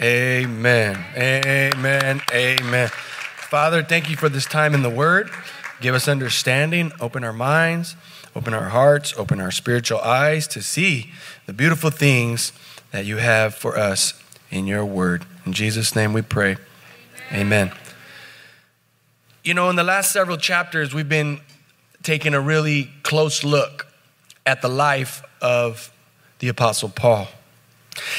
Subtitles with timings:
[0.00, 1.02] Amen.
[1.16, 2.20] Amen.
[2.30, 2.88] Amen.
[2.88, 5.30] Father, thank you for this time in the Word.
[5.80, 7.96] Give us understanding, open our minds,
[8.34, 11.12] open our hearts, open our spiritual eyes to see
[11.46, 12.52] the beautiful things
[12.90, 14.20] that you have for us
[14.50, 15.24] in your Word.
[15.46, 16.56] In Jesus' name we pray.
[17.32, 17.68] Amen.
[17.68, 17.72] Amen.
[19.44, 21.40] You know, in the last several chapters, we've been
[22.02, 23.86] taking a really close look
[24.44, 25.90] at the life of
[26.40, 27.28] the Apostle Paul.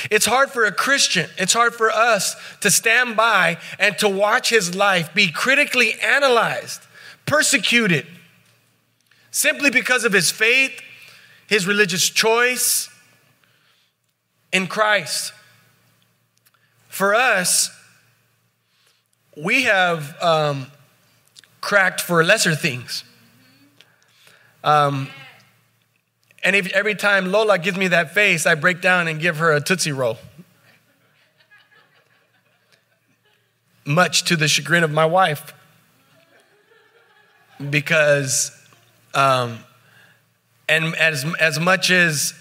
[0.10, 4.50] It's hard for a Christian, it's hard for us to stand by and to watch
[4.50, 6.82] his life be critically analyzed,
[7.26, 8.08] persecuted,
[9.32, 10.82] simply because of his faith,
[11.48, 12.90] his religious choice
[14.52, 15.34] in Christ.
[16.88, 17.70] For us,
[19.36, 20.68] we have um,
[21.62, 23.04] cracked for lesser things.
[24.64, 25.10] Um,
[26.48, 29.52] and if, every time Lola gives me that face, I break down and give her
[29.52, 30.18] a Tootsie Roll.
[33.84, 35.54] Much to the chagrin of my wife.
[37.70, 38.58] Because,
[39.14, 39.60] um,
[40.70, 42.34] and as, as much as,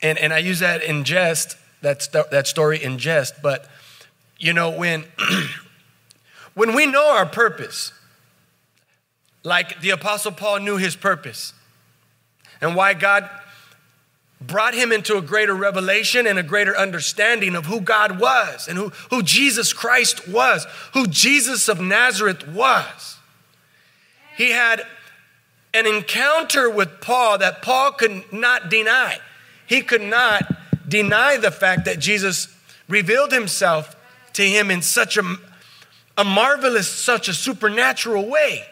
[0.00, 3.68] and, and I use that in jest, that, that story in jest, but
[4.38, 5.04] you know, when,
[6.54, 7.92] when we know our purpose,
[9.42, 11.54] like the Apostle Paul knew his purpose,
[12.60, 13.28] and why God
[14.40, 18.78] brought him into a greater revelation and a greater understanding of who God was and
[18.78, 23.18] who, who Jesus Christ was, who Jesus of Nazareth was.
[24.36, 24.82] He had
[25.74, 29.18] an encounter with Paul that Paul could not deny.
[29.66, 30.42] He could not
[30.88, 32.48] deny the fact that Jesus
[32.88, 33.94] revealed himself
[34.32, 35.36] to him in such a,
[36.16, 38.64] a marvelous, such a supernatural way.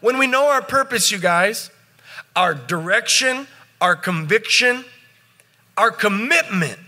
[0.00, 1.70] When we know our purpose, you guys,
[2.36, 3.46] our direction,
[3.80, 4.84] our conviction,
[5.76, 6.78] our commitment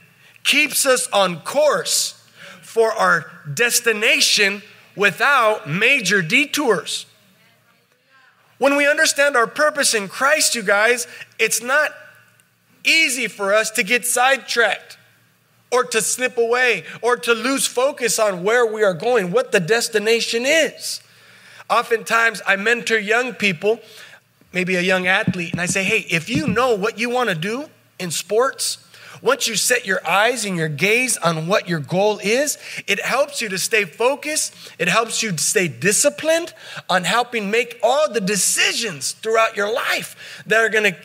[0.45, 2.23] keeps us on course
[2.63, 4.63] for our destination
[4.97, 7.07] without major detours.
[8.59, 11.07] When we understand our purpose in Christ, you guys,
[11.39, 11.91] it's not
[12.85, 14.99] easy for us to get sidetracked
[15.71, 19.61] or to slip away or to lose focus on where we are going, what the
[19.61, 21.01] destination is.
[21.71, 23.81] Oftentimes, I mentor young people
[24.53, 27.35] maybe a young athlete, and I say, hey, if you know what you want to
[27.35, 27.67] do
[27.99, 28.79] in sports,
[29.23, 32.59] once you set your eyes and your gaze on what your goal is,
[32.89, 34.53] it helps you to stay focused.
[34.81, 36.53] It helps you to stay disciplined
[36.91, 40.99] on helping make all the decisions throughout your life that are going to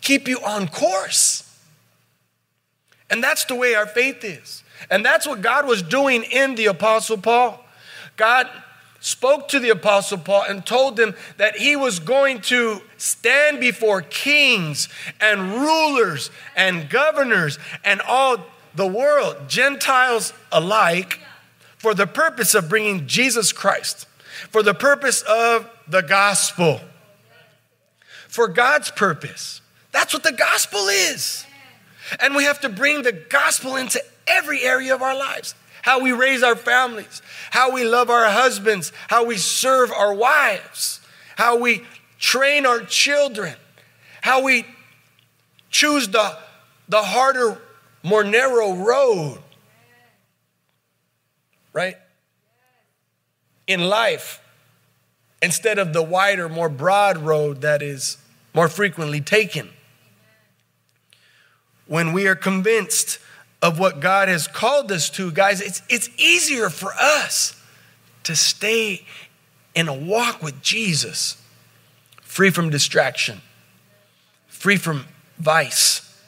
[0.00, 1.48] keep you on course.
[3.10, 4.64] And that's the way our faith is.
[4.90, 7.62] And that's what God was doing in the Apostle Paul.
[8.16, 8.48] God
[9.02, 14.00] spoke to the Apostle Paul and told him that he was going to stand before
[14.00, 14.88] kings
[15.20, 18.38] and rulers and governors and all
[18.74, 21.18] the world, Gentiles alike,
[21.78, 24.06] for the purpose of bringing Jesus Christ,
[24.50, 26.80] for the purpose of the gospel,
[28.28, 29.60] for God's purpose.
[29.90, 31.44] That's what the gospel is.
[32.20, 36.12] And we have to bring the gospel into every area of our lives how we
[36.12, 37.20] raise our families,
[37.50, 41.00] how we love our husbands, how we serve our wives,
[41.36, 41.84] how we
[42.18, 43.54] train our children,
[44.22, 44.64] how we
[45.70, 46.38] choose the,
[46.88, 47.60] the harder,
[48.02, 49.38] more narrow road,
[51.72, 51.96] right?
[53.66, 54.40] In life,
[55.42, 58.18] instead of the wider, more broad road that is
[58.54, 59.70] more frequently taken.
[61.86, 63.18] When we are convinced
[63.62, 67.54] of what God has called us to, guys, it's, it's easier for us
[68.24, 69.06] to stay
[69.74, 71.40] in a walk with Jesus,
[72.20, 73.40] free from distraction,
[74.48, 75.06] free from
[75.38, 76.20] vice,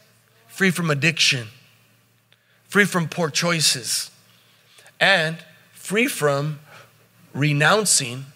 [0.47, 1.49] free from addiction,
[2.69, 4.13] free from poor choices,
[5.01, 5.37] and
[5.73, 6.61] free from
[7.35, 8.27] renouncing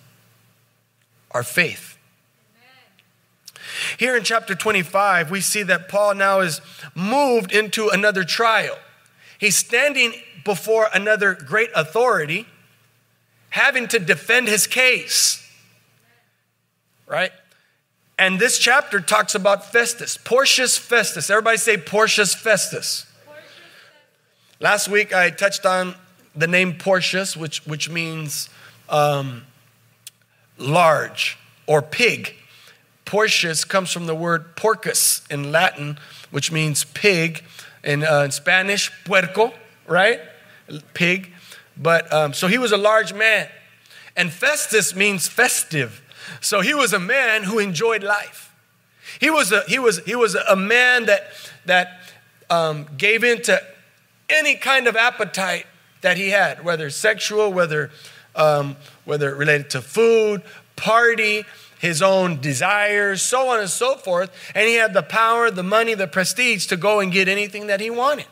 [1.31, 1.97] our faith.
[3.97, 6.61] Here in chapter 25, we see that Paul now is
[6.97, 8.77] moved into another trial.
[9.39, 10.15] He's standing
[10.45, 12.47] before another great authority,
[13.51, 15.45] having to defend his case.
[17.07, 17.33] Right?
[18.19, 21.31] And this chapter talks about Festus, Porcius Festus.
[21.31, 23.07] Everybody say Porcius Festus.
[24.59, 25.95] Last week I touched on
[26.35, 28.51] the name Porcius, which, which means
[28.89, 29.45] um,
[30.59, 32.35] large or pig.
[33.05, 35.99] Porcius comes from the word porcus in Latin,
[36.31, 37.45] which means pig
[37.89, 39.55] in, uh, in Spanish, puerco,
[39.87, 40.21] right?
[40.93, 41.33] Pig.
[41.75, 43.49] But um, so he was a large man.
[44.15, 46.03] And Festus means festive.
[46.43, 48.53] So he was a man who enjoyed life.
[49.19, 51.31] He was a, he was, he was a man that,
[51.65, 52.01] that
[52.51, 53.63] um, gave in to
[54.29, 55.67] any kind of appetite
[56.03, 57.91] that he had, whether sexual, whether,
[58.37, 58.77] um,
[59.07, 60.43] whether related to food,
[60.77, 61.47] party,
[61.79, 64.31] his own desires, so on and so forth.
[64.55, 67.81] And he had the power, the money, the prestige to go and get anything that
[67.81, 68.27] he wanted.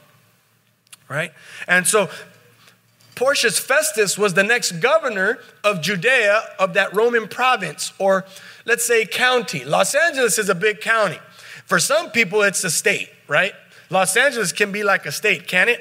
[1.08, 1.32] Right?
[1.68, 2.10] And so
[3.14, 8.26] Porcius Festus was the next governor of Judea of that Roman province, or
[8.64, 9.64] let's say county.
[9.64, 11.18] Los Angeles is a big county.
[11.64, 13.52] For some people, it's a state, right?
[13.90, 15.80] Los Angeles can be like a state, can it?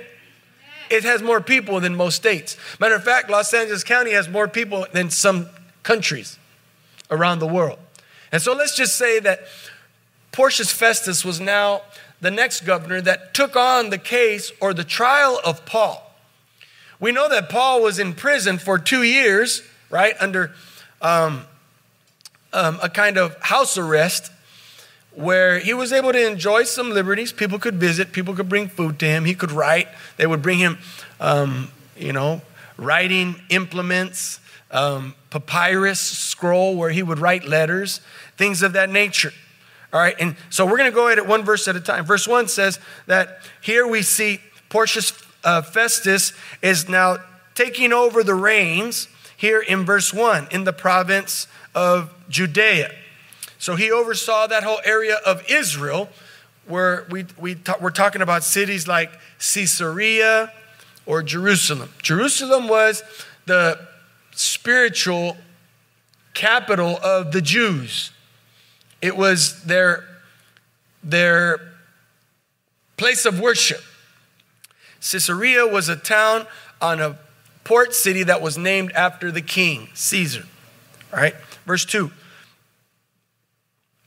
[0.90, 2.58] It has more people than most states.
[2.80, 5.50] Matter of fact, Los Angeles County has more people than some
[5.82, 6.38] countries
[7.10, 7.80] around the world.
[8.32, 9.42] And so let's just say that
[10.32, 11.82] Porcius Festus was now
[12.22, 16.02] the next governor that took on the case or the trial of Paul.
[17.00, 20.54] We know that Paul was in prison for two years, right, under
[21.02, 21.46] um,
[22.54, 24.32] um, a kind of house arrest
[25.12, 27.32] where he was able to enjoy some liberties.
[27.32, 29.88] People could visit, people could bring food to him, he could write.
[30.18, 30.78] They would bring him,
[31.20, 32.42] um, you know,
[32.78, 34.40] writing implements
[34.72, 38.02] um, papyrus scroll where he would write letters,
[38.38, 39.32] things of that nature.
[39.94, 42.06] All right, and so we're going to go at it one verse at a time.
[42.06, 45.14] Verse 1 says that here we see Porcius
[45.46, 47.18] uh, Festus is now
[47.54, 49.08] taking over the reins
[49.38, 52.92] here in verse 1 in the province of Judea.
[53.58, 56.10] So he oversaw that whole area of Israel
[56.68, 60.52] where we, we ta- we're talking about cities like Caesarea
[61.06, 61.90] or Jerusalem.
[62.02, 63.04] Jerusalem was
[63.46, 63.88] the
[64.36, 65.38] spiritual
[66.34, 68.12] capital of the Jews.
[69.02, 70.04] It was their,
[71.04, 71.60] their
[72.98, 73.82] place of worship.
[75.02, 76.48] Caesarea was a town
[76.82, 77.18] on a
[77.64, 80.46] port city that was named after the king, Caesar.
[81.14, 81.36] All right,
[81.66, 82.12] verse 2.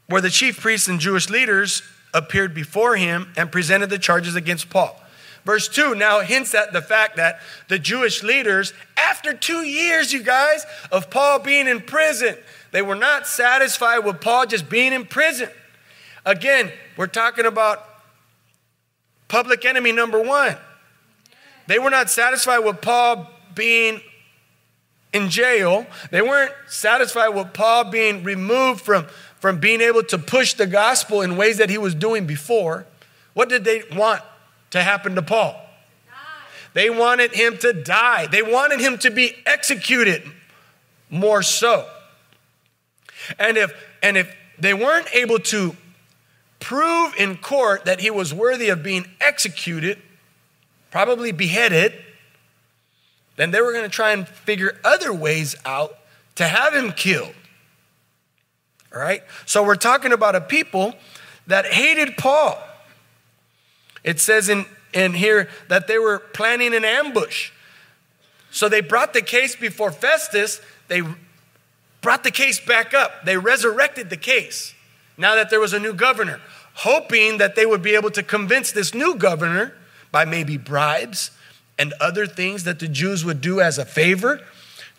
[0.06, 1.82] Where the chief priests and Jewish leaders
[2.14, 5.00] appeared before him and presented the charges against Paul.
[5.48, 10.22] Verse 2 now hints at the fact that the Jewish leaders, after two years, you
[10.22, 12.36] guys, of Paul being in prison,
[12.70, 15.48] they were not satisfied with Paul just being in prison.
[16.26, 17.82] Again, we're talking about
[19.28, 20.54] public enemy number one.
[21.66, 24.02] They were not satisfied with Paul being
[25.14, 25.86] in jail.
[26.10, 29.06] They weren't satisfied with Paul being removed from,
[29.36, 32.84] from being able to push the gospel in ways that he was doing before.
[33.32, 34.20] What did they want?
[34.70, 35.56] To happen to Paul.
[36.74, 38.26] They wanted him to die.
[38.26, 40.22] They wanted him to be executed
[41.10, 41.88] more so.
[43.38, 43.72] And if
[44.02, 45.76] and if they weren't able to
[46.60, 49.98] prove in court that he was worthy of being executed,
[50.90, 51.94] probably beheaded,
[53.36, 55.98] then they were going to try and figure other ways out
[56.34, 57.34] to have him killed.
[58.94, 59.22] All right?
[59.46, 60.94] So we're talking about a people
[61.46, 62.58] that hated Paul.
[64.08, 64.64] It says in,
[64.94, 67.50] in here that they were planning an ambush.
[68.50, 70.62] So they brought the case before Festus.
[70.88, 71.02] They
[72.00, 73.26] brought the case back up.
[73.26, 74.72] They resurrected the case
[75.18, 76.40] now that there was a new governor,
[76.72, 79.74] hoping that they would be able to convince this new governor
[80.10, 81.30] by maybe bribes
[81.78, 84.40] and other things that the Jews would do as a favor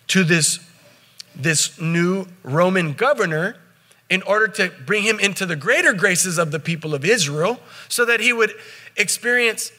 [0.10, 0.60] to this,
[1.36, 3.58] this new Roman governor
[4.10, 8.06] in order to bring him into the greater graces of the people of Israel so
[8.06, 8.54] that he would
[8.96, 9.72] experience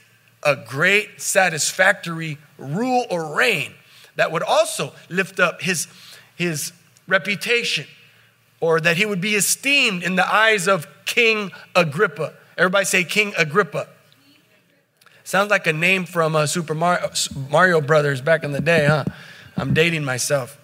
[0.43, 3.75] a great, satisfactory rule or reign
[4.17, 5.87] that would also lift up his,
[6.37, 6.73] his
[7.06, 7.87] reputation
[8.61, 12.34] or that he would be esteemed in the eyes of King Agrippa.
[12.56, 13.89] Everybody say King Agrippa.
[15.25, 17.11] Sounds like a name from uh, Super Mario,
[17.51, 19.05] Mario Brothers back in the day, huh?
[19.56, 20.58] I'm dating myself.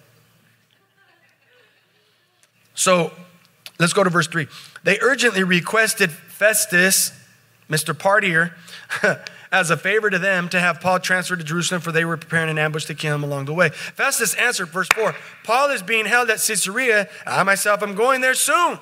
[2.73, 3.11] So
[3.79, 4.47] let's go to verse 3.
[4.83, 7.11] They urgently requested Festus
[7.69, 7.93] Mr.
[7.93, 8.53] Partier,
[9.51, 12.49] as a favor to them to have Paul transferred to Jerusalem, for they were preparing
[12.49, 13.69] an ambush to kill him along the way.
[13.69, 17.09] Festus answered, verse 4 Paul is being held at Caesarea.
[17.25, 18.79] I myself am going there soon.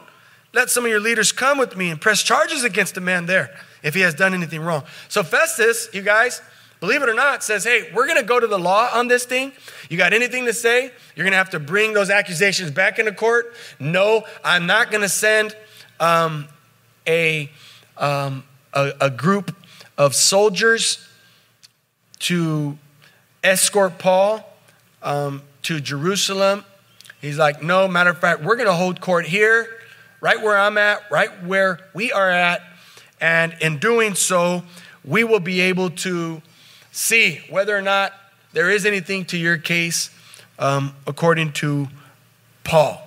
[0.54, 3.56] Let some of your leaders come with me and press charges against the man there
[3.84, 4.84] if he has done anything wrong.
[5.10, 6.42] So, Festus, you guys,
[6.80, 9.26] believe it or not, says, Hey, we're going to go to the law on this
[9.26, 9.52] thing.
[9.90, 10.92] You got anything to say?
[11.16, 13.54] You're going to have to bring those accusations back into court.
[13.80, 15.56] No, I'm not going to send
[16.00, 16.48] um,
[17.06, 17.52] a.
[17.98, 18.44] Um,
[18.76, 19.56] a, a group
[19.98, 21.08] of soldiers
[22.20, 22.78] to
[23.44, 24.48] escort Paul
[25.02, 26.66] um, to Jerusalem.
[27.22, 29.68] He's like, no, matter of fact, we're going to hold court here,
[30.22, 32.62] right where I'm at, right where we are at.
[33.22, 34.64] And in doing so,
[35.04, 36.42] we will be able to
[36.92, 38.14] see whether or not
[38.54, 40.10] there is anything to your case
[40.60, 41.88] um, according to
[42.64, 43.05] Paul.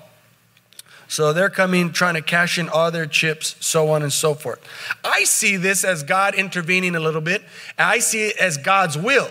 [1.08, 4.60] So they're coming, trying to cash in all their chips, so on and so forth.
[5.02, 7.42] I see this as God intervening a little bit.
[7.78, 9.30] I see it as God's will.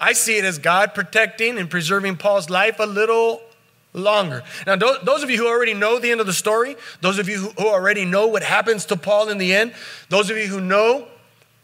[0.00, 3.40] I see it as God protecting and preserving Paul's life a little
[3.92, 4.42] longer.
[4.66, 7.50] Now, those of you who already know the end of the story, those of you
[7.50, 9.72] who already know what happens to Paul in the end,
[10.08, 11.06] those of you who know,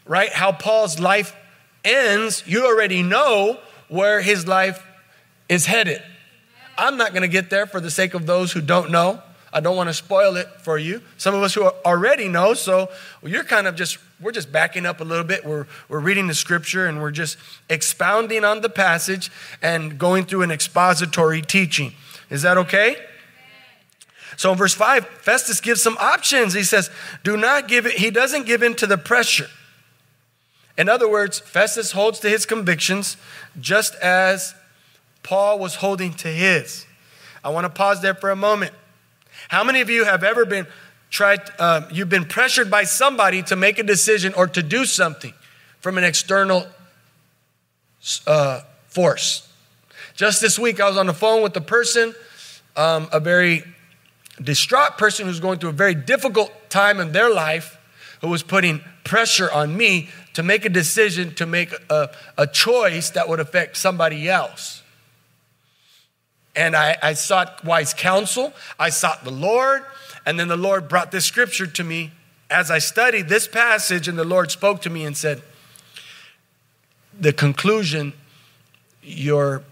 [0.05, 1.35] right, how Paul's life
[1.83, 4.81] ends, you already know where his life
[5.49, 6.01] is headed.
[6.77, 9.21] I'm not going to get there for the sake of those who don't know.
[9.51, 11.01] I don't want to spoil it for you.
[11.17, 12.89] Some of us who already know, so
[13.23, 15.45] you're kind of just, we're just backing up a little bit.
[15.45, 17.37] We're, we're reading the scripture and we're just
[17.69, 19.31] expounding on the passage
[19.61, 21.93] and going through an expository teaching.
[22.29, 22.97] Is that okay?
[24.35, 26.53] So in verse 5, Festus gives some options.
[26.53, 26.91] He says,
[27.23, 29.47] Do not give it, he doesn't give in to the pressure.
[30.77, 33.17] In other words, Festus holds to his convictions
[33.59, 34.53] just as
[35.27, 36.85] Paul was holding to his.
[37.43, 38.71] I want to pause there for a moment.
[39.49, 40.65] How many of you have ever been
[41.09, 45.33] tried, uh, you've been pressured by somebody to make a decision or to do something
[45.81, 46.65] from an external
[48.25, 49.51] uh, force?
[50.15, 52.15] Just this week, I was on the phone with a person,
[52.77, 53.65] um, a very
[54.41, 57.77] distraught person who's going through a very difficult time in their life,
[58.21, 63.09] who was putting pressure on me to make a decision, to make a, a choice
[63.09, 64.83] that would affect somebody else.
[66.57, 69.83] And I, I sought wise counsel, I sought the Lord,
[70.25, 72.11] and then the Lord brought this scripture to me.
[72.49, 75.43] As I studied this passage, and the Lord spoke to me and said,
[77.17, 78.13] The conclusion,
[79.03, 79.63] your,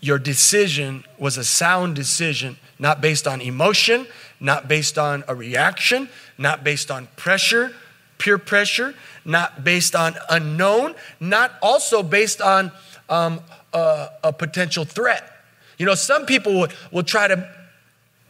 [0.00, 4.06] your decision was a sound decision, not based on emotion,
[4.40, 7.72] not based on a reaction, not based on pressure,
[8.18, 8.94] peer pressure,
[9.24, 12.72] not based on unknown, not also based on
[13.08, 13.40] um,
[13.72, 15.39] a, a, potential threat.
[15.80, 17.48] You know, some people will, will try to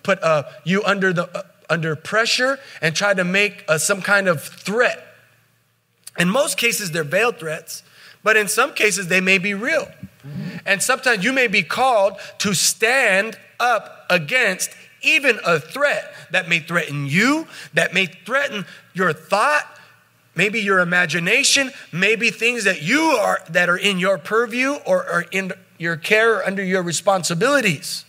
[0.04, 4.28] put uh, you under, the, uh, under pressure and try to make uh, some kind
[4.28, 5.04] of threat.
[6.16, 7.82] In most cases, they're veiled threats,
[8.22, 9.88] but in some cases, they may be real.
[10.64, 14.70] And sometimes you may be called to stand up against
[15.02, 18.64] even a threat that may threaten you, that may threaten
[18.94, 19.66] your thought,
[20.36, 25.24] maybe your imagination, maybe things that you are that are in your purview or are
[25.32, 28.04] in your care under your responsibilities.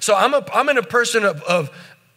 [0.00, 1.70] So I'm a I'm in a person of, of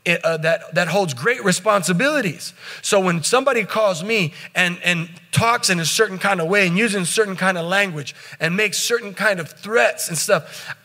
[0.05, 2.53] uh, that that holds great responsibilities.
[2.81, 6.77] So when somebody calls me and and talks in a certain kind of way and
[6.77, 10.75] using certain kind of language and makes certain kind of threats and stuff,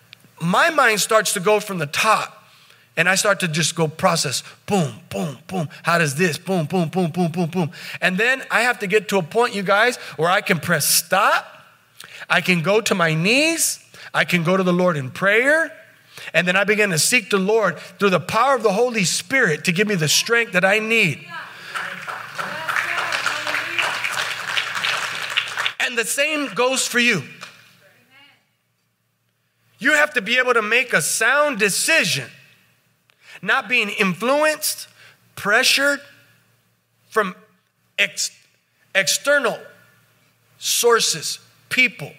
[0.41, 2.45] my mind starts to go from the top
[2.97, 5.69] and I start to just go process boom, boom, boom.
[5.83, 6.39] How does this?
[6.39, 7.73] Boom, boom, boom, boom, boom, boom.
[8.01, 10.87] And then I have to get to a point, you guys, where I can press
[10.87, 11.49] stop.
[12.31, 13.82] I can go to my knees.
[14.15, 15.73] I can go to the Lord in prayer.
[16.35, 19.65] And then I begin to seek the Lord through the power of the Holy Spirit
[19.65, 21.27] to give me the strength that I need.
[25.81, 27.23] And the same goes for you.
[29.79, 32.29] You have to be able to make a sound decision
[33.43, 34.87] not being influenced,
[35.35, 36.01] pressured
[37.11, 37.35] from
[37.99, 38.31] ex-
[38.95, 39.59] external
[40.59, 42.13] sources, people,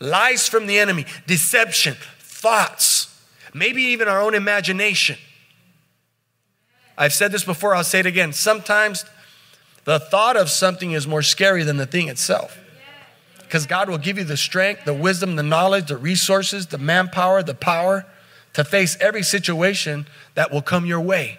[0.00, 3.20] lies from the enemy, deception, thoughts,
[3.54, 5.16] maybe even our own imagination.
[6.98, 8.32] I've said this before, I'll say it again.
[8.32, 9.04] Sometimes
[9.84, 12.58] the thought of something is more scary than the thing itself.
[13.38, 17.42] Because God will give you the strength, the wisdom, the knowledge, the resources, the manpower,
[17.42, 18.04] the power
[18.54, 21.38] to face every situation that will come your way.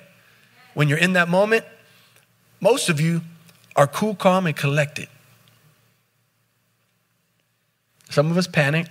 [0.74, 1.66] When you're in that moment,
[2.62, 3.22] most of you
[3.76, 5.10] are cool, calm, and collected.
[8.10, 8.88] Some of us panic.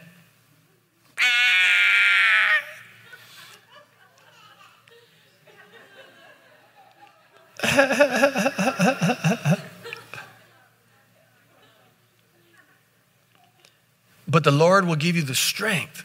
[14.28, 16.04] but the Lord will give you the strength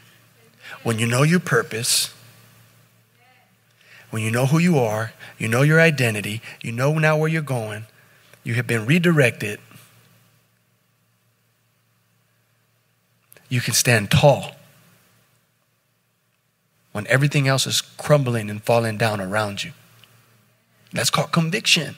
[0.83, 2.13] when you know your purpose,
[4.09, 7.41] when you know who you are, you know your identity, you know now where you're
[7.41, 7.85] going,
[8.43, 9.59] you have been redirected,
[13.51, 14.53] you can stand tall
[16.93, 19.73] when everything else is crumbling and falling down around you.
[20.93, 21.97] That's called conviction.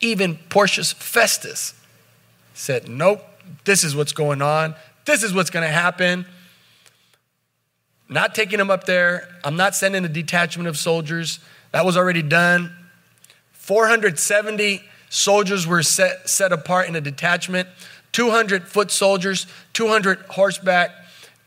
[0.00, 1.72] Even Porcius Festus
[2.52, 3.24] said, Nope,
[3.64, 4.74] this is what's going on.
[5.06, 6.26] This is what's going to happen.
[8.10, 9.28] Not taking them up there.
[9.44, 11.40] I'm not sending a detachment of soldiers.
[11.72, 12.70] That was already done.
[13.52, 17.66] 470 soldiers were set, set apart in a detachment
[18.14, 20.92] 200 foot soldiers, 200 horseback,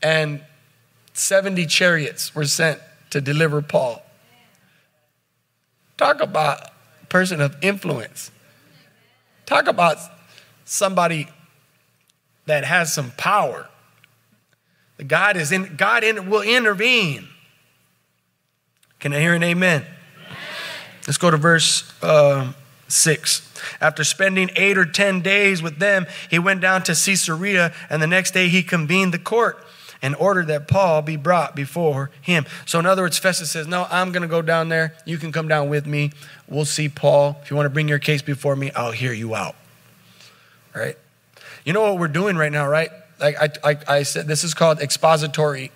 [0.04, 0.42] and
[1.14, 4.04] 70 chariots were sent to deliver Paul.
[5.96, 6.62] Talk about
[7.02, 8.32] a person of influence.
[9.46, 9.98] Talk about
[10.66, 11.30] somebody
[12.48, 13.70] that has some power.
[15.06, 17.30] God is in God in, will intervene.
[19.00, 19.84] Can I hear an amen?
[19.84, 20.38] amen.
[21.06, 22.52] Let's go to verse uh,
[22.88, 23.44] 6.
[23.82, 28.08] After spending eight or ten days with them, he went down to Caesarea, and the
[28.08, 29.64] next day he convened the court
[30.02, 32.46] and ordered that Paul be brought before him.
[32.66, 34.96] So, in other words, Festus says, No, I'm going to go down there.
[35.06, 36.12] You can come down with me.
[36.48, 37.40] We'll see Paul.
[37.42, 39.56] If you want to bring your case before me, I'll hear you out.
[40.76, 40.98] All right?
[41.66, 42.92] You know what we're doing right now, right?
[43.20, 45.72] Like I, I, I said, this is called expository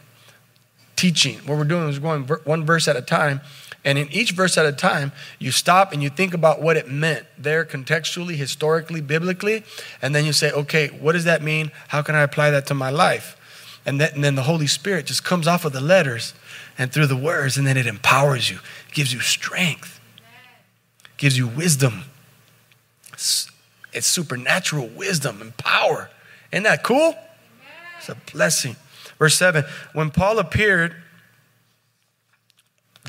[0.96, 1.40] teaching.
[1.40, 3.42] What we're doing is going one verse at a time.
[3.84, 6.88] And in each verse at a time, you stop and you think about what it
[6.88, 9.64] meant there contextually, historically, biblically.
[10.02, 11.72] And then you say, okay, what does that mean?
[11.88, 13.38] How can I apply that to my life?
[13.86, 16.36] And, and then the Holy Spirit just comes off of the letters
[16.78, 18.60] and through the words, and then it empowers you,
[18.94, 20.00] gives you strength,
[21.18, 22.06] gives you wisdom.
[23.14, 26.10] It's supernatural wisdom and power.
[26.52, 27.16] Isn't that cool?
[27.98, 28.76] It's a blessing.
[29.18, 30.96] Verse 7 When Paul appeared,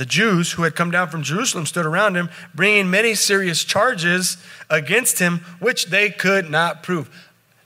[0.03, 4.37] the Jews who had come down from Jerusalem stood around him, bringing many serious charges
[4.69, 7.09] against him, which they could not prove.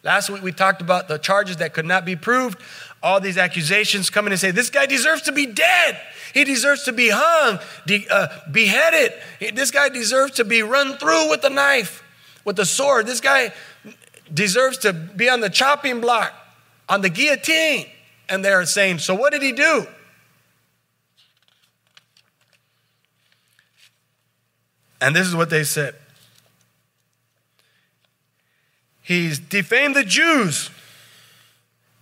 [0.03, 2.59] Last week we talked about the charges that could not be proved
[3.03, 5.99] all these accusations coming and say, This guy deserves to be dead.
[6.35, 9.15] He deserves to be hung, de- uh, beheaded.
[9.55, 12.03] This guy deserves to be run through with a knife,
[12.45, 13.07] with a sword.
[13.07, 13.51] This guy
[14.31, 16.35] deserves to be on the chopping block,
[16.87, 17.87] on the guillotine.
[18.29, 19.87] And they're saying, So what did he do?
[25.01, 25.95] And this is what they said
[29.03, 30.71] He's defamed the Jews,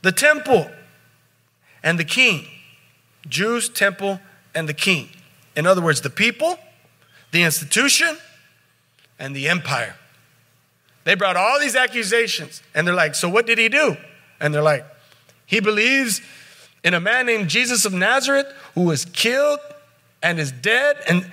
[0.01, 0.71] the temple
[1.83, 2.47] and the king.
[3.29, 4.21] Jews, temple,
[4.55, 5.11] and the king.
[5.57, 6.59] In other words, the people,
[7.31, 8.17] the institution,
[9.19, 9.97] and the empire.
[11.05, 13.97] They brought all these accusations, and they're like, So what did he do?
[14.41, 14.87] And they're like,
[15.47, 16.23] He believes
[16.83, 19.61] in a man named Jesus of Nazareth who was killed
[20.23, 21.31] and is dead, and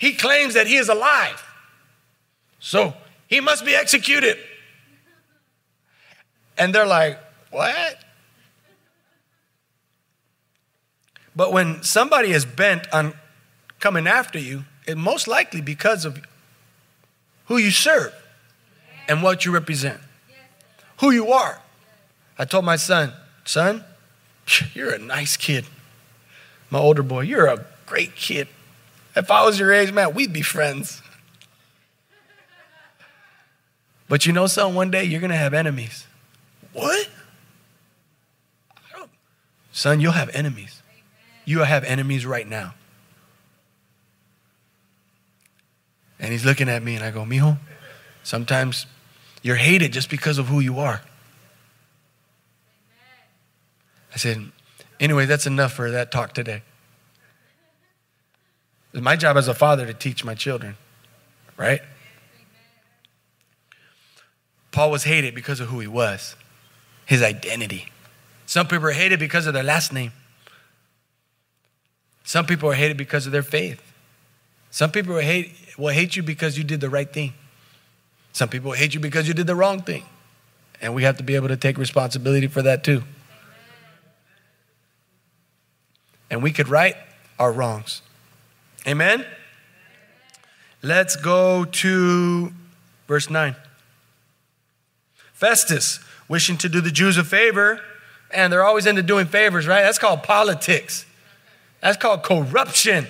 [0.00, 1.46] he claims that he is alive.
[2.58, 2.94] So
[3.28, 4.38] he must be executed.
[6.56, 7.18] And they're like,
[7.50, 7.98] What?
[11.36, 13.12] But when somebody is bent on
[13.78, 16.18] coming after you, it's most likely because of
[17.44, 18.14] who you serve
[19.06, 20.00] and what you represent,
[21.00, 21.60] who you are.
[22.38, 23.12] I told my son,
[23.44, 23.84] son,
[24.74, 25.66] you're a nice kid.
[26.70, 28.48] My older boy, you're a great kid.
[29.16, 31.02] If I was your age, man, we'd be friends.
[34.08, 34.74] But you know something?
[34.74, 36.06] One day you're going to have enemies.
[36.72, 37.08] What?
[39.72, 40.82] Son, you'll have enemies.
[41.44, 42.74] You have enemies right now.
[46.18, 47.58] And he's looking at me, and I go, Mijo,
[48.22, 48.86] sometimes
[49.42, 51.00] you're hated just because of who you are.
[54.12, 54.50] I said,
[54.98, 56.62] anyway, that's enough for that talk today.
[58.92, 60.76] It's my job as a father to teach my children,
[61.56, 61.80] right?
[64.72, 66.36] Paul was hated because of who he was,
[67.06, 67.88] his identity.
[68.46, 70.12] Some people are hated because of their last name.
[72.24, 73.80] Some people are hated because of their faith.
[74.70, 77.34] Some people will hate, will hate you because you did the right thing.
[78.32, 80.04] Some people will hate you because you did the wrong thing.
[80.80, 83.02] And we have to be able to take responsibility for that too.
[86.30, 86.96] And we could right
[87.38, 88.02] our wrongs.
[88.86, 89.26] Amen?
[90.82, 92.52] Let's go to
[93.06, 93.54] verse 9.
[95.34, 97.80] Festus, wishing to do the Jews a favor,
[98.30, 99.82] and they're always into doing favors, right?
[99.82, 101.04] That's called politics.
[101.80, 103.06] That's called corruption.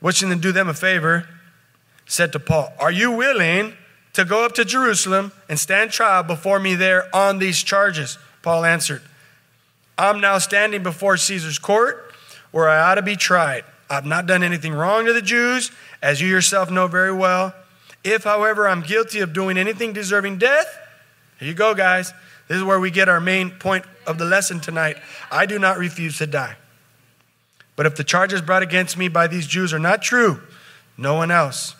[0.00, 1.28] Wishing to do them a favor,
[2.06, 3.74] said to Paul, Are you willing
[4.12, 8.18] to go up to Jerusalem and stand trial before me there on these charges?
[8.42, 9.02] Paul answered,
[9.98, 12.12] I'm now standing before Caesar's court
[12.52, 13.64] where I ought to be tried.
[13.88, 15.70] I've not done anything wrong to the Jews,
[16.02, 17.54] as you yourself know very well.
[18.02, 20.66] If, however, I'm guilty of doing anything deserving death,
[21.38, 22.12] here you go, guys.
[22.48, 24.96] This is where we get our main point of the lesson tonight.
[25.30, 26.56] I do not refuse to die.
[27.74, 30.40] But if the charges brought against me by these Jews are not true,
[30.96, 31.74] no one else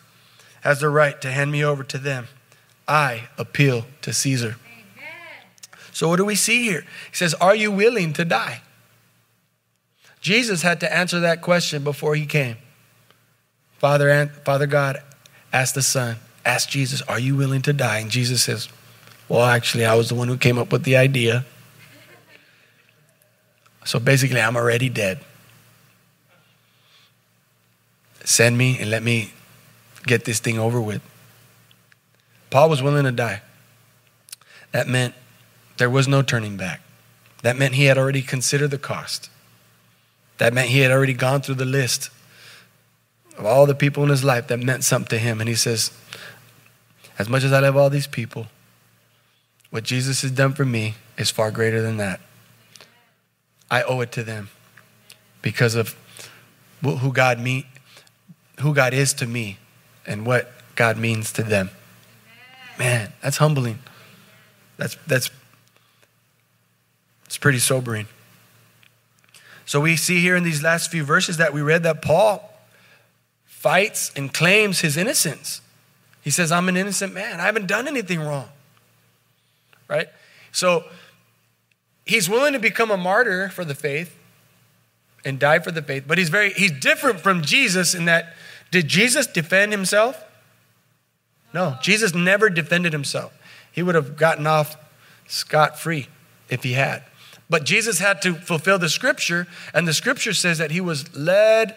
[0.61, 2.29] has the right to hand me over to them.
[2.87, 4.57] I appeal to Caesar.
[4.67, 5.15] Amen.
[5.93, 6.83] So, what do we see here?
[6.83, 8.63] He says, Are you willing to die?
[10.27, 12.57] Jesus had to answer that question before he came.
[13.79, 15.01] Father, Father God
[15.53, 17.99] asked the Son, asked Jesus, Are you willing to die?
[17.99, 18.69] And Jesus says,
[19.29, 21.45] Well, actually, I was the one who came up with the idea.
[23.85, 25.21] So basically, I'm already dead.
[28.25, 29.33] Send me and let me
[30.07, 31.03] get this thing over with.
[32.51, 33.43] Paul was willing to die.
[34.73, 35.15] That meant
[35.77, 36.81] there was no turning back.
[37.43, 39.31] That meant he had already considered the cost.
[40.39, 42.11] That meant he had already gone through the list
[43.39, 45.41] of all the people in his life that meant something to him.
[45.41, 45.91] And he says,
[47.19, 48.47] As much as I love all these people,
[49.71, 52.21] what Jesus has done for me is far greater than that.
[53.71, 54.51] I owe it to them
[55.43, 55.97] because of
[56.83, 57.67] who God me,
[58.61, 59.59] who God is to me,
[60.07, 61.71] and what God means to them.
[62.79, 63.79] Man, that's humbling.
[64.77, 65.31] That's that's
[67.25, 68.07] it's pretty sobering.
[69.67, 72.51] So we see here in these last few verses that we read that Paul
[73.45, 75.61] fights and claims his innocence.
[76.23, 77.41] He says, I'm an innocent man.
[77.41, 78.49] I haven't done anything wrong.
[79.89, 80.09] Right?
[80.53, 80.85] So
[82.05, 84.17] he's willing to become a martyr for the faith
[85.25, 88.35] and die for the faith, but he's very he's different from Jesus in that
[88.71, 90.25] did Jesus defend himself?
[91.53, 93.37] No, Jesus never defended himself.
[93.73, 94.77] He would have gotten off
[95.27, 96.09] scot free
[96.49, 97.03] if he had.
[97.49, 101.77] But Jesus had to fulfill the scripture, and the scripture says that he was led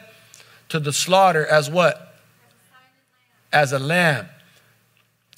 [0.70, 2.16] to the slaughter as what?
[3.52, 4.28] As a lamb,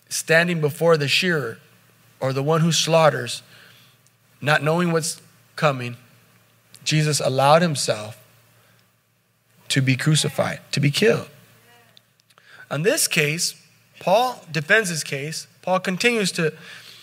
[0.09, 1.59] standing before the shearer
[2.19, 3.41] or the one who slaughters,
[4.41, 5.21] not knowing what's
[5.55, 5.97] coming.
[6.83, 8.17] Jesus allowed himself
[9.69, 11.29] to be crucified, to be killed.
[12.69, 13.55] In this case,
[13.99, 15.47] Paul defends his case.
[15.61, 16.51] Paul continues to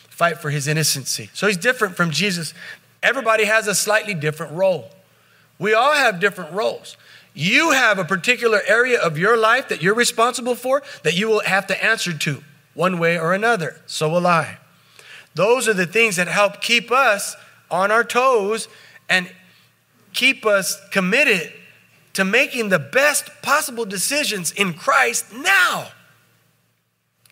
[0.08, 1.30] fight for his innocency.
[1.32, 2.52] So he's different from Jesus.
[3.02, 4.90] Everybody has a slightly different role.
[5.58, 6.96] We all have different roles.
[7.34, 11.40] You have a particular area of your life that you're responsible for that you will
[11.40, 12.42] have to answer to
[12.74, 13.80] one way or another.
[13.86, 14.58] So will I.
[15.34, 17.36] Those are the things that help keep us
[17.70, 18.68] on our toes
[19.08, 19.30] and
[20.12, 21.52] keep us committed
[22.14, 25.88] to making the best possible decisions in Christ now.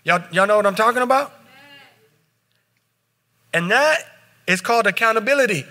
[0.04, 1.32] Y'all, y'all know what I'm talking about?
[3.52, 4.04] And that
[4.46, 5.64] is called accountability.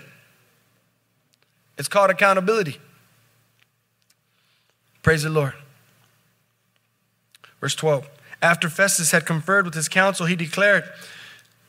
[1.78, 2.78] It's called accountability.
[5.02, 5.54] Praise the Lord.
[7.60, 8.08] Verse 12.
[8.42, 10.84] After Festus had conferred with his council, he declared,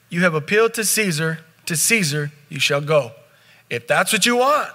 [0.09, 3.11] You have appealed to Caesar, to Caesar you shall go.
[3.69, 4.69] If that's what you want,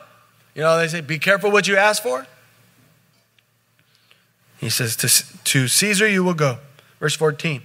[0.55, 2.27] you know, they say, Be careful what you ask for.
[4.59, 6.59] He says, To, to Caesar you will go.
[7.01, 7.63] Verse 14.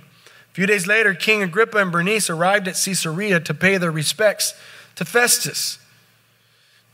[0.58, 4.56] Few days later, King Agrippa and Bernice arrived at Caesarea to pay their respects
[4.96, 5.78] to Festus.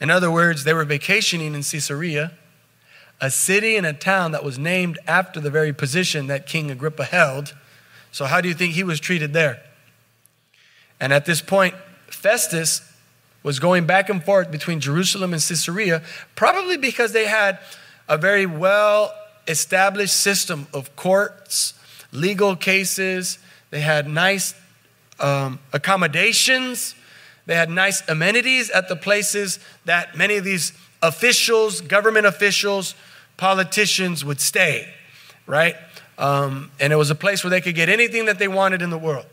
[0.02, 2.34] In other words, they were vacationing in Caesarea,
[3.21, 7.06] a city and a town that was named after the very position that King Agrippa
[7.06, 7.56] held.
[8.12, 9.63] So, how do you think he was treated there?
[10.99, 11.73] And at this point,
[12.08, 12.82] Festus
[13.43, 16.04] was going back and forth between Jerusalem and Caesarea,
[16.36, 17.60] probably because they had
[18.10, 19.15] a very well
[19.47, 21.76] established system of courts,
[22.12, 23.39] legal cases.
[23.73, 24.53] They had nice
[25.19, 26.93] um, accommodations
[27.45, 32.95] they had nice amenities at the places that many of these officials, government officials,
[33.36, 34.93] politicians would stay,
[35.45, 35.75] right?
[36.17, 38.89] Um, and it was a place where they could get anything that they wanted in
[38.89, 39.25] the world.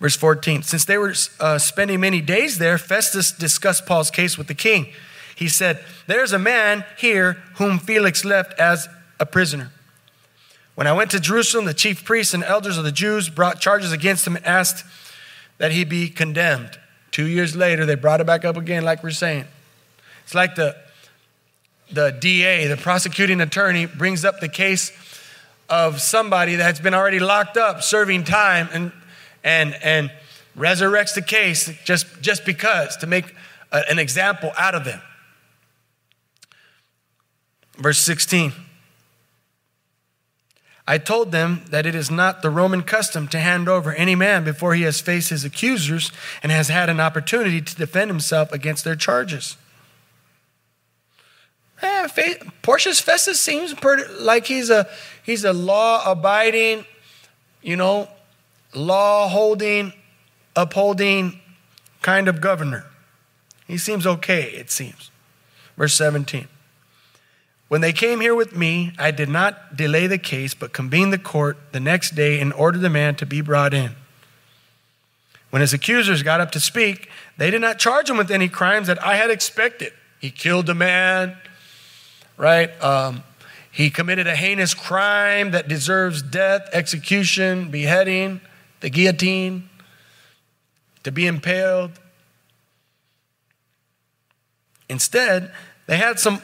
[0.00, 4.48] Verse 14 Since they were uh, spending many days there, Festus discussed Paul's case with
[4.48, 4.88] the king.
[5.36, 8.88] He said, There's a man here whom Felix left as
[9.20, 9.70] a prisoner.
[10.74, 13.92] When I went to Jerusalem, the chief priests and elders of the Jews brought charges
[13.92, 14.84] against him and asked,
[15.58, 16.78] that he be condemned.
[17.10, 19.44] Two years later, they brought it back up again, like we're saying.
[20.24, 20.76] It's like the,
[21.90, 24.90] the DA, the prosecuting attorney, brings up the case
[25.68, 28.92] of somebody that's been already locked up serving time and,
[29.42, 30.10] and, and
[30.56, 33.34] resurrects the case just, just because to make
[33.72, 35.00] a, an example out of them.
[37.76, 38.52] Verse 16.
[40.86, 44.44] I told them that it is not the Roman custom to hand over any man
[44.44, 48.84] before he has faced his accusers and has had an opportunity to defend himself against
[48.84, 49.56] their charges.
[51.80, 54.86] Eh, Porcius Festus seems pretty, like he's a,
[55.22, 56.84] he's a law abiding,
[57.62, 58.08] you know,
[58.74, 59.92] law holding,
[60.54, 61.40] upholding
[62.02, 62.84] kind of governor.
[63.66, 65.10] He seems okay, it seems.
[65.76, 66.48] Verse 17.
[67.68, 71.18] When they came here with me, I did not delay the case, but convened the
[71.18, 73.92] court the next day and ordered the man to be brought in.
[75.50, 78.88] When his accusers got up to speak, they did not charge him with any crimes
[78.88, 79.92] that I had expected.
[80.20, 81.36] He killed a man,
[82.36, 82.70] right?
[82.82, 83.22] Um,
[83.70, 88.40] he committed a heinous crime that deserves death, execution, beheading,
[88.80, 89.68] the guillotine,
[91.02, 91.92] to be impaled.
[94.88, 95.52] Instead,
[95.86, 96.40] they had some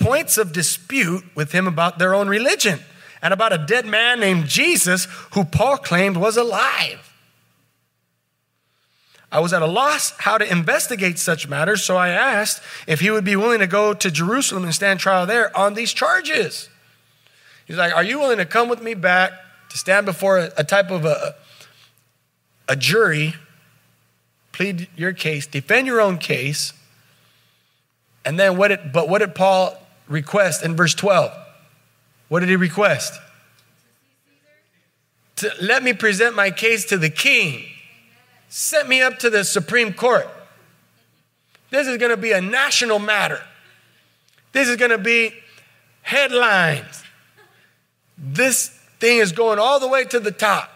[0.00, 2.80] points of dispute with him about their own religion
[3.22, 7.06] and about a dead man named Jesus who Paul claimed was alive.
[9.32, 13.10] I was at a loss how to investigate such matters, so I asked if he
[13.10, 16.68] would be willing to go to Jerusalem and stand trial there on these charges.
[17.66, 19.32] He's like, Are you willing to come with me back
[19.68, 21.36] to stand before a, type of a,
[22.68, 23.34] a jury,
[24.50, 26.72] plead your case, defend your own case?
[28.24, 29.80] And then what did, but what did Paul
[30.10, 31.32] request in verse 12?
[32.28, 33.18] What did he request?
[35.36, 37.64] To let me present my case to the king.
[38.50, 40.28] Set me up to the Supreme Court.
[41.70, 43.40] This is going to be a national matter.
[44.52, 45.32] This is going to be
[46.02, 47.04] headlines.
[48.18, 48.68] This
[48.98, 50.70] thing is going all the way to the top.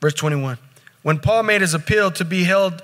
[0.00, 0.58] Verse 21.
[1.02, 2.82] When Paul made his appeal to be held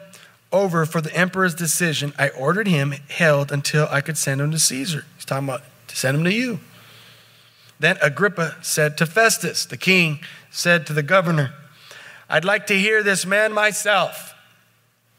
[0.53, 4.59] over for the emperor's decision, I ordered him held until I could send him to
[4.59, 5.05] Caesar.
[5.17, 6.61] He's talking about to send him to you.
[7.81, 11.53] Then Agrippa said to Festus, the king said to the governor,
[12.29, 14.35] I'd like to hear this man myself.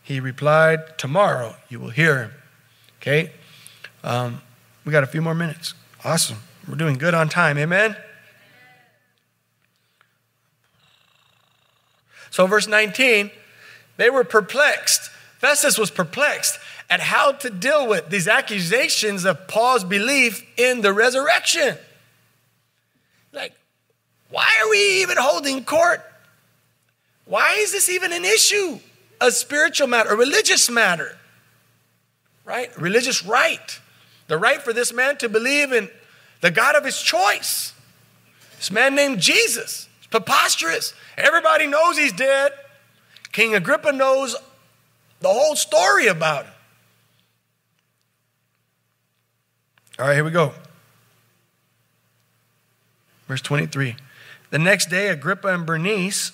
[0.02, 2.32] He replied, Tomorrow you will hear him.
[3.02, 3.32] Okay?
[4.04, 4.42] Um,
[4.86, 5.74] we got a few more minutes.
[6.04, 6.38] Awesome.
[6.68, 7.58] We're doing good on time.
[7.58, 7.96] Amen?
[12.30, 13.30] So, verse 19,
[13.98, 15.12] they were perplexed.
[15.44, 16.58] Festus was perplexed
[16.90, 21.78] at how to deal with these accusations of Paul's belief in the resurrection.
[23.34, 23.52] Like,
[24.30, 26.02] why are we even holding court?
[27.26, 28.80] Why is this even an issue?
[29.20, 31.18] A spiritual matter, a religious matter,
[32.46, 32.72] right?
[32.80, 33.82] Religious right.
[34.30, 35.90] The right for this man to believe in
[36.40, 37.74] the God of his choice.
[38.56, 39.90] This man named Jesus.
[39.98, 40.94] It's preposterous.
[41.18, 42.54] Everybody knows he's dead.
[43.34, 44.38] King Agrippa knows
[45.24, 46.54] the whole story about him.
[49.98, 50.54] All right, here we go.
[53.28, 53.96] Verse 23.
[54.50, 56.32] The next day, Agrippa and Bernice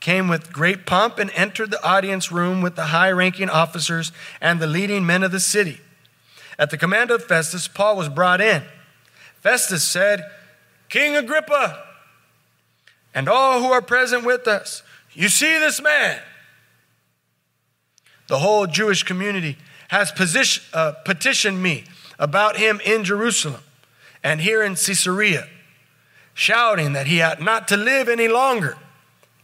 [0.00, 4.58] came with great pomp and entered the audience room with the high ranking officers and
[4.60, 5.80] the leading men of the city.
[6.58, 8.62] At the command of Festus, Paul was brought in.
[9.40, 10.24] Festus said,
[10.88, 11.82] King Agrippa,
[13.14, 14.82] and all who are present with us,
[15.12, 16.20] you see this man.
[18.30, 21.82] The whole Jewish community has position, uh, petitioned me
[22.16, 23.60] about him in Jerusalem
[24.22, 25.48] and here in Caesarea
[26.32, 28.78] shouting that he ought not to live any longer.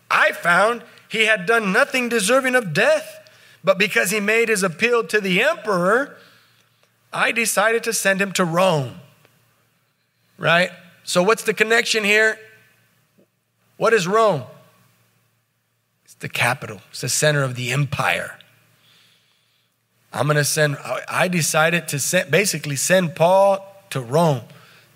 [0.08, 3.28] I found he had done nothing deserving of death,
[3.64, 6.16] but because he made his appeal to the emperor,
[7.12, 9.00] I decided to send him to Rome.
[10.38, 10.70] Right?
[11.02, 12.38] So, what's the connection here?
[13.78, 14.44] What is Rome?
[16.04, 18.35] It's the capital, it's the center of the empire.
[20.12, 23.58] I'm going to send, I decided to send, basically send Paul
[23.90, 24.42] to Rome,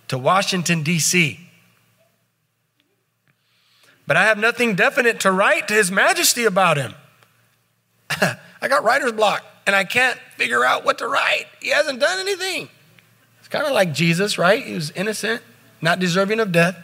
[0.09, 1.40] to Washington, D.C.
[4.07, 6.94] But I have nothing definite to write to His Majesty about him.
[8.20, 11.46] I got writer's block and I can't figure out what to write.
[11.62, 12.68] He hasn't done anything.
[13.38, 14.64] It's kind of like Jesus, right?
[14.64, 15.42] He was innocent,
[15.81, 16.77] not deserving of death.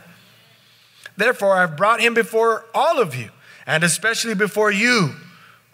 [1.16, 3.30] Therefore, I've brought him before all of you,
[3.66, 5.14] and especially before you,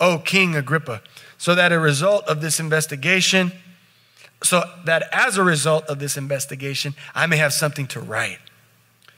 [0.01, 1.03] O King Agrippa,
[1.43, 3.51] so that a result of this investigation,
[4.45, 8.39] so that as a result of this investigation, I may have something to write.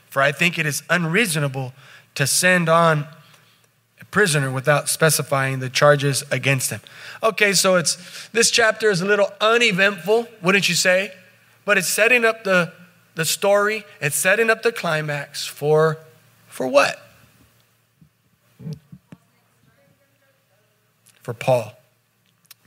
[0.09, 1.73] For I think it is unreasonable
[2.15, 3.05] to send on
[4.01, 6.81] a prisoner without specifying the charges against him.
[7.21, 11.13] Okay, so it's this chapter is a little uneventful, wouldn't you say?
[11.63, 12.73] But it's setting up the,
[13.13, 15.99] the story, it's setting up the climax for
[16.47, 16.99] for what?
[21.21, 21.75] For Paul.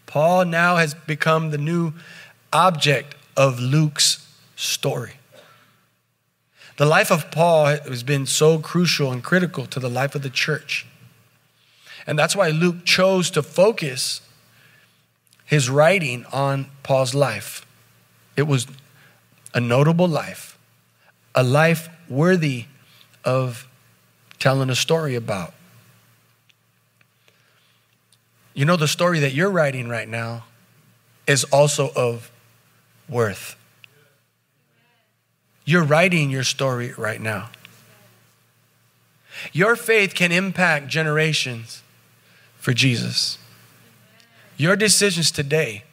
[0.09, 1.93] Paul now has become the new
[2.53, 5.13] object of Luke's story.
[6.79, 10.31] The life of Paul has been so crucial and critical to the life of the
[10.31, 10.87] church.
[12.07, 14.23] And that's why Luke chose to focus
[15.45, 17.67] his writing on Paul's life.
[18.35, 18.67] It was
[19.53, 20.57] a notable life,
[21.35, 22.65] a life worthy
[23.25, 23.69] of
[24.39, 25.53] telling a story about.
[28.59, 30.43] You know, the story that you're writing right now
[31.29, 32.33] is also of
[33.09, 33.55] worth.
[35.65, 37.51] You're writing your story right now.
[39.53, 41.85] Your faith can impact generations
[42.59, 43.39] for Jesus.
[44.57, 45.85] Your decisions today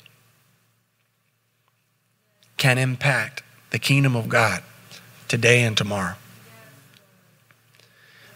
[2.58, 4.64] can impact the kingdom of God
[5.28, 6.16] today and tomorrow.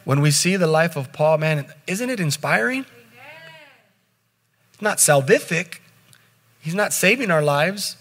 [0.03, 2.85] When we see the life of Paul, man, isn't it inspiring?
[4.79, 5.79] It's not salvific,
[6.61, 7.97] He's not saving our lives,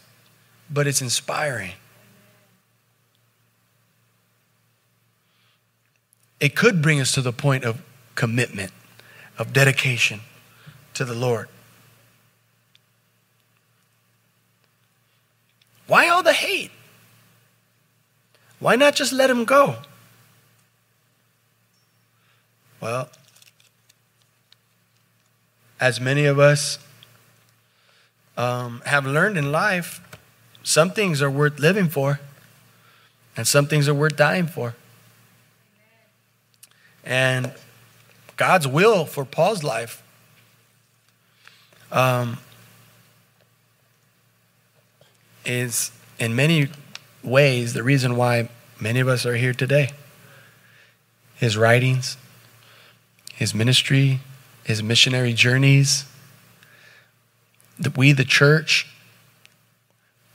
[0.71, 1.73] but it's inspiring.
[6.39, 7.83] It could bring us to the point of
[8.15, 8.71] commitment,
[9.39, 10.21] of dedication
[10.95, 11.49] to the Lord.
[15.89, 16.71] Why all the hate?
[18.61, 19.79] Why not just let him go?
[22.81, 23.09] Well,
[25.81, 26.79] as many of us
[28.37, 30.01] um, have learned in life,
[30.63, 32.21] some things are worth living for,
[33.37, 34.75] and some things are worth dying for.
[37.05, 37.53] And
[38.37, 40.03] God's will for Paul's life
[41.91, 42.39] um,
[45.45, 46.69] is, in many
[47.23, 49.91] ways, the reason why many of us are here today.
[51.37, 52.17] His writings,
[53.35, 54.21] his ministry,
[54.69, 56.05] his missionary journeys.
[57.79, 58.87] That We, the church,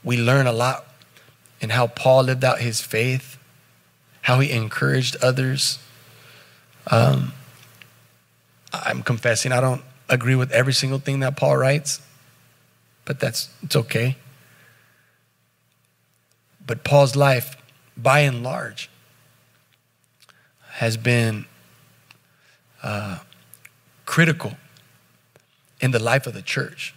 [0.02, 0.86] we learn a lot
[1.60, 3.38] in how Paul lived out his faith,
[4.22, 5.78] how he encouraged others.
[6.90, 7.32] Um,
[8.72, 12.02] I'm confessing I don't agree with every single thing that Paul writes,
[13.04, 14.16] but that's it's okay.
[16.66, 17.56] But Paul's life,
[17.96, 18.90] by and large,
[20.72, 21.46] has been
[22.82, 23.20] uh,
[24.06, 24.54] critical
[25.80, 26.94] in the life of the church.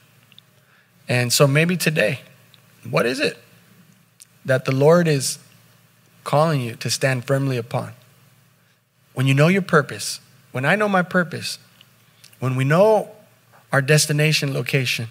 [1.08, 2.22] And so maybe today,
[2.90, 3.38] what is it
[4.46, 5.40] that the Lord is
[6.24, 7.94] calling you to stand firmly upon?
[9.14, 10.20] When you know your purpose,
[10.52, 11.60] when I know my purpose,
[12.40, 13.10] when we know
[13.72, 15.08] our destination location,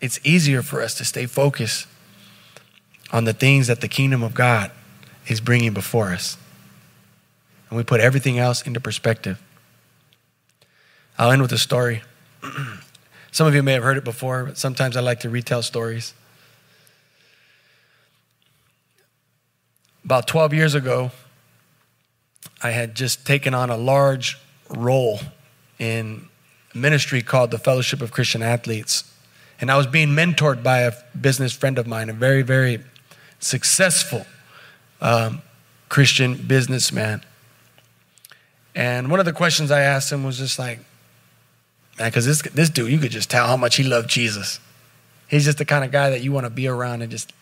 [0.00, 1.86] it's easier for us to stay focused
[3.12, 4.70] on the things that the kingdom of God
[5.28, 6.36] is bringing before us.
[7.68, 9.40] And we put everything else into perspective.
[11.18, 12.02] I'll end with a story.
[13.30, 16.14] Some of you may have heard it before, but sometimes I like to retell stories.
[20.04, 21.10] About 12 years ago,
[22.62, 25.20] I had just taken on a large role
[25.78, 26.28] in
[26.74, 29.04] a ministry called the Fellowship of Christian Athletes.
[29.60, 32.82] And I was being mentored by a business friend of mine, a very, very
[33.38, 34.26] successful
[35.00, 35.42] um,
[35.88, 37.22] Christian businessman.
[38.74, 40.80] And one of the questions I asked him was just like,
[41.98, 44.60] man, because this, this dude, you could just tell how much he loved Jesus.
[45.28, 47.32] He's just the kind of guy that you want to be around and just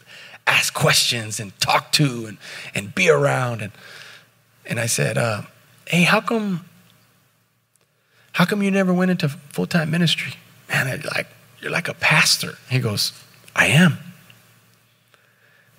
[0.46, 2.38] ask questions and talk to and,
[2.74, 3.62] and be around.
[3.62, 3.72] And,
[4.66, 5.42] and I said, uh,
[5.86, 6.64] hey, how come,
[8.32, 10.34] how come you never went into full-time ministry?
[10.68, 11.26] Man, I, like,
[11.60, 12.54] you're like a pastor.
[12.70, 13.12] He goes,
[13.54, 13.98] I am.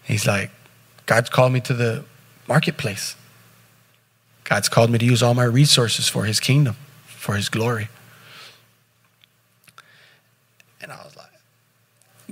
[0.03, 0.51] He's like,
[1.05, 2.05] God's called me to the
[2.47, 3.15] marketplace.
[4.43, 7.87] God's called me to use all my resources for his kingdom, for his glory.
[10.81, 11.27] And I was like,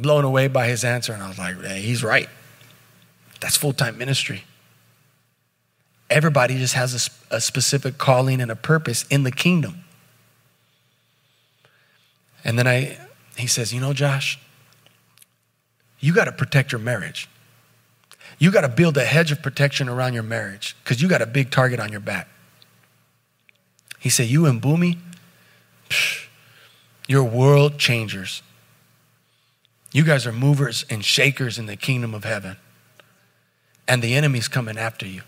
[0.01, 1.13] blown away by his answer.
[1.13, 2.29] And I was like, hey, he's right.
[3.39, 4.43] That's full time ministry.
[6.09, 9.85] Everybody just has a, a, specific calling and a purpose in the kingdom.
[12.43, 12.97] And then I,
[13.37, 14.37] he says, you know, Josh,
[15.99, 17.29] you got to protect your marriage.
[18.39, 21.27] You got to build a hedge of protection around your marriage because you got a
[21.27, 22.27] big target on your back.
[23.99, 24.97] He said, You and Boomy,
[25.89, 26.27] psh,
[27.07, 28.41] you're world changers.
[29.91, 32.57] You guys are movers and shakers in the kingdom of heaven.
[33.87, 35.21] And the enemy's coming after you.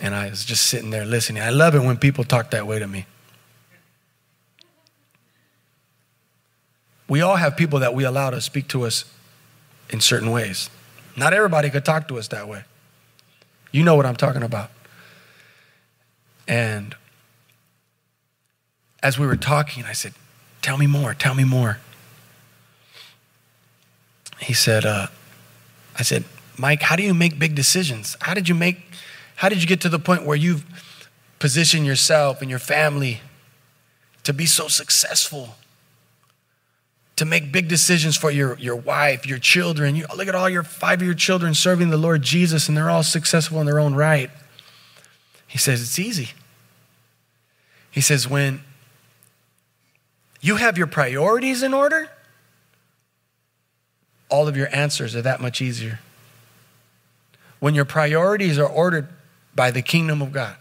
[0.00, 1.42] And I was just sitting there listening.
[1.42, 3.06] I love it when people talk that way to me.
[7.12, 9.04] we all have people that we allow to speak to us
[9.90, 10.70] in certain ways.
[11.14, 12.64] Not everybody could talk to us that way.
[13.70, 14.70] You know what I'm talking about.
[16.48, 16.96] And
[19.02, 20.14] as we were talking, I said,
[20.62, 21.78] Tell me more, tell me more.
[24.38, 25.08] He said, uh,
[25.98, 26.24] I said,
[26.56, 28.16] Mike, how do you make big decisions?
[28.20, 28.78] How did you make,
[29.36, 30.64] how did you get to the point where you've
[31.38, 33.20] positioned yourself and your family
[34.24, 35.56] to be so successful?
[37.16, 39.94] to make big decisions for your, your wife, your children.
[39.94, 42.90] You, look at all your five of your children serving the Lord Jesus, and they're
[42.90, 44.30] all successful in their own right.
[45.46, 46.30] He says, It's easy.
[47.90, 48.62] He says, When
[50.42, 52.10] you have your priorities in order,
[54.28, 56.00] all of your answers are that much easier.
[57.60, 59.08] When your priorities are ordered
[59.54, 60.56] by the kingdom of God,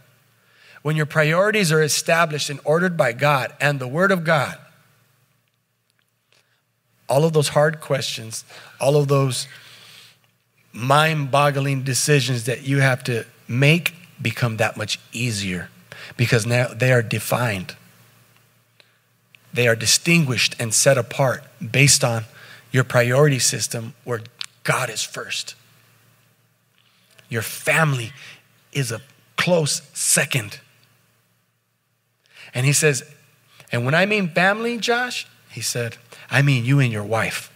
[0.83, 4.57] when your priorities are established and ordered by God and the Word of God,
[7.09, 8.45] all of those hard questions,
[8.79, 9.47] all of those
[10.71, 15.69] mind boggling decisions that you have to make become that much easier
[16.17, 17.75] because now they are defined.
[19.53, 22.25] They are distinguished and set apart based on
[22.71, 24.21] your priority system where
[24.63, 25.55] God is first.
[27.29, 28.11] Your family
[28.71, 29.01] is a
[29.37, 30.59] close second.
[32.53, 33.03] And he says,
[33.71, 35.97] and when I mean family, Josh, he said,
[36.29, 37.51] I mean you and your wife.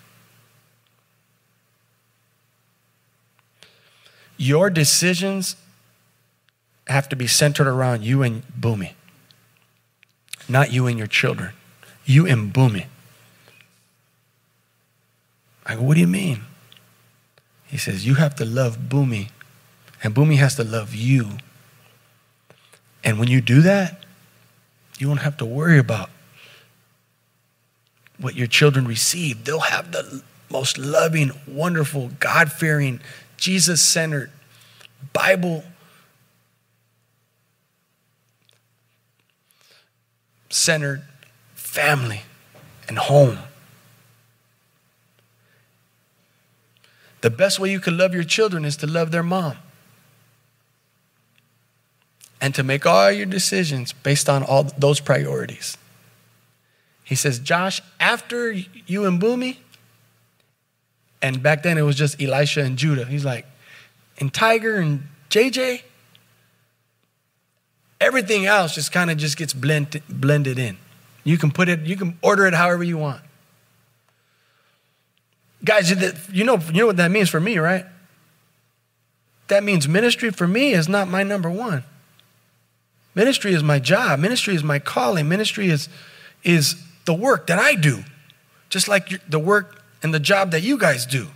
[4.38, 5.56] Your decisions
[6.88, 8.94] have to be centered around you and Boomy,
[10.48, 11.54] not you and your children.
[12.06, 12.86] You and Boomy.
[15.66, 16.42] I go, what do you mean?
[17.66, 19.30] He says, you have to love Boomy,
[20.04, 21.32] and Boomy has to love you.
[23.04, 24.04] And when you do that,
[25.00, 26.10] you won't have to worry about
[28.20, 29.44] what your children receive.
[29.44, 33.02] They'll have the most loving, wonderful, God fearing,
[33.38, 34.32] Jesus centered,
[35.12, 35.64] Bible
[40.50, 41.04] centered
[41.76, 42.22] family
[42.88, 43.38] and home.
[47.20, 49.58] The best way you can love your children is to love their mom.
[52.40, 55.78] And to make all your decisions based on all those priorities.
[57.04, 59.58] He says, Josh, after you and Boomy,
[61.22, 63.06] and back then it was just Elisha and Judah.
[63.06, 63.46] He's like,
[64.20, 65.82] and Tiger and JJ,
[68.00, 70.78] everything else just kind of just gets blended, blended in.
[71.26, 73.22] You can put it, you can order it however you want.
[75.66, 75.90] Guys,
[76.32, 77.86] you know, you know what that means for me, right?
[79.48, 81.84] That means ministry for me is not my number one.
[83.16, 84.20] Ministry is my job.
[84.20, 85.28] Ministry is my calling.
[85.28, 85.90] Ministry is,
[86.44, 88.04] is the work that I do,
[88.70, 91.30] just like the work and the job that you guys do.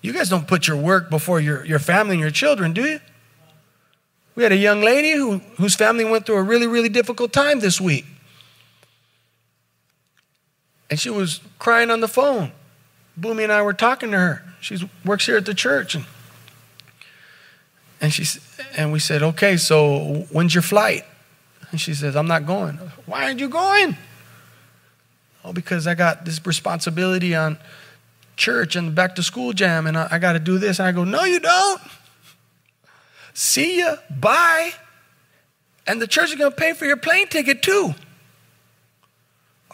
[0.00, 3.00] You guys don't put your work before your, your family and your children, do you?
[4.34, 7.60] We had a young lady who, whose family went through a really, really difficult time
[7.60, 8.06] this week.
[10.92, 12.52] And she was crying on the phone.
[13.18, 14.44] Boomy and I were talking to her.
[14.60, 14.76] She
[15.06, 15.94] works here at the church.
[15.94, 16.04] And,
[18.02, 18.38] and, she,
[18.76, 21.04] and we said, okay, so when's your flight?
[21.70, 22.74] And she says, I'm not going.
[23.06, 23.96] Why aren't you going?
[25.42, 27.56] Oh, because I got this responsibility on
[28.36, 30.78] church and back to school jam, and I, I got to do this.
[30.78, 31.80] And I go, no, you don't.
[33.32, 33.96] See ya.
[34.10, 34.72] Bye.
[35.86, 37.94] And the church is going to pay for your plane ticket too.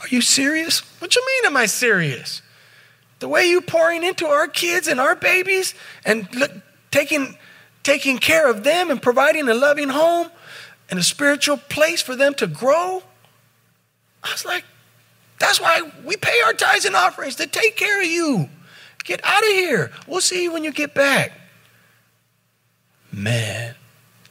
[0.00, 0.80] Are you serious?
[1.00, 2.42] What you mean, am I serious?
[3.18, 5.74] The way you pouring into our kids and our babies
[6.04, 6.52] and look,
[6.90, 7.36] taking,
[7.82, 10.28] taking care of them and providing a loving home
[10.88, 13.02] and a spiritual place for them to grow.
[14.22, 14.64] I was like,
[15.40, 18.48] that's why we pay our tithes and offerings to take care of you.
[19.04, 19.90] Get out of here.
[20.06, 21.32] We'll see you when you get back.
[23.10, 23.74] Man,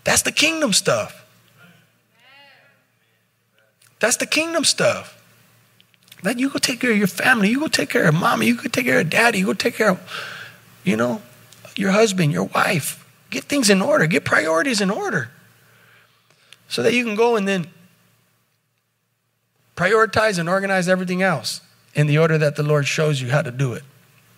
[0.04, 1.26] that's the kingdom stuff.
[4.00, 5.17] That's the kingdom stuff.
[6.24, 7.50] Let you go take care of your family.
[7.50, 8.48] You go take care of mommy.
[8.48, 9.40] You go take care of daddy.
[9.40, 10.36] You go take care of,
[10.84, 11.22] you know,
[11.76, 13.06] your husband, your wife.
[13.30, 14.08] Get things in order.
[14.08, 15.30] Get priorities in order.
[16.70, 17.68] So that you can go and then
[19.76, 21.62] prioritize and organize everything else
[21.94, 23.84] in the order that the Lord shows you how to do it.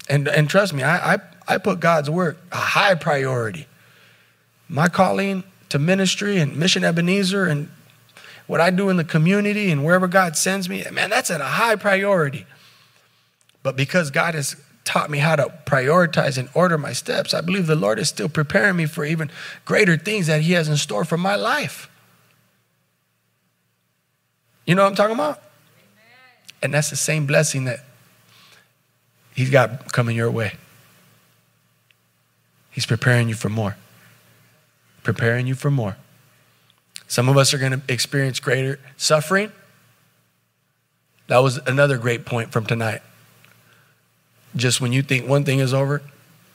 [0.09, 1.17] And, and trust me, I, I,
[1.47, 3.67] I put God's work a high priority.
[4.67, 7.69] My calling to ministry and Mission Ebenezer and
[8.49, 11.43] what I do in the community and wherever God sends me, man, that's at a
[11.43, 12.47] high priority.
[13.61, 17.67] But because God has taught me how to prioritize and order my steps, I believe
[17.67, 19.29] the Lord is still preparing me for even
[19.65, 21.91] greater things that He has in store for my life.
[24.65, 25.37] You know what I'm talking about?
[25.37, 26.17] Amen.
[26.63, 27.85] And that's the same blessing that
[29.35, 30.53] He's got coming your way.
[32.71, 33.77] He's preparing you for more.
[35.03, 35.97] Preparing you for more.
[37.09, 39.51] Some of us are going to experience greater suffering.
[41.25, 43.01] That was another great point from tonight.
[44.55, 46.03] Just when you think one thing is over,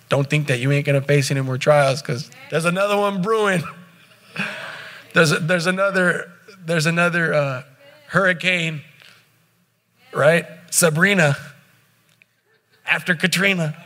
[0.09, 3.21] don't think that you ain't going to face any more trials because there's another one
[3.21, 3.65] brewing.
[5.13, 6.31] there's, there's another,
[6.65, 7.63] there's another uh,
[8.07, 8.83] hurricane,
[10.13, 10.47] right?
[10.71, 11.37] Sabrina
[12.87, 13.77] after Katrina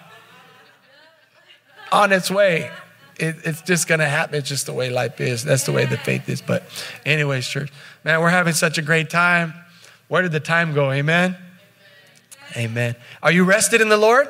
[1.91, 2.71] on its way
[3.19, 4.37] it, it's just going to happen.
[4.37, 5.45] It's just the way life is.
[5.45, 6.41] That's the way the faith is.
[6.41, 6.63] But,
[7.05, 7.71] anyways, church,
[8.05, 9.55] man, we're having such a great time.
[10.09, 10.91] Where did the time go?
[10.91, 11.37] Amen?
[12.57, 12.97] Amen.
[13.23, 14.29] Are you rested in the Lord?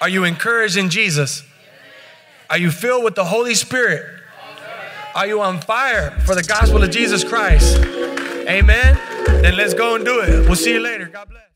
[0.00, 1.42] Are you encouraged in Jesus?
[2.48, 4.04] Are you filled with the Holy Spirit?
[5.14, 7.76] Are you on fire for the gospel of Jesus Christ?
[8.48, 8.98] Amen.
[9.42, 10.46] Then let's go and do it.
[10.46, 11.06] We'll see you later.
[11.06, 11.47] God bless.